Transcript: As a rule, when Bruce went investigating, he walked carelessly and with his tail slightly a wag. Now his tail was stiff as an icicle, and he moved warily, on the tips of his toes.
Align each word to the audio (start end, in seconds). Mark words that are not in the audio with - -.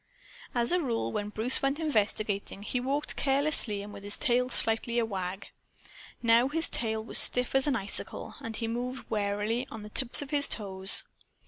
As 0.55 0.71
a 0.71 0.81
rule, 0.81 1.11
when 1.11 1.29
Bruce 1.29 1.61
went 1.61 1.77
investigating, 1.79 2.63
he 2.63 2.79
walked 2.79 3.15
carelessly 3.15 3.83
and 3.83 3.93
with 3.93 4.03
his 4.03 4.17
tail 4.17 4.49
slightly 4.49 4.97
a 4.97 5.05
wag. 5.05 5.51
Now 6.23 6.47
his 6.47 6.67
tail 6.67 7.03
was 7.03 7.19
stiff 7.19 7.53
as 7.53 7.67
an 7.67 7.75
icicle, 7.75 8.33
and 8.41 8.55
he 8.55 8.67
moved 8.67 9.07
warily, 9.11 9.67
on 9.69 9.83
the 9.83 9.89
tips 9.89 10.23
of 10.23 10.31
his 10.31 10.47
toes. 10.47 11.03